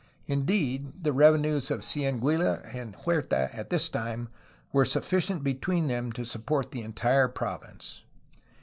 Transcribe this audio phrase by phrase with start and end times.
[0.25, 4.29] In deed, the revenues of Cieneguilla and Huerta at this time
[4.71, 8.01] were sufficient between them to support the entire province.